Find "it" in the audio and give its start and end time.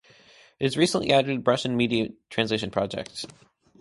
0.59-0.63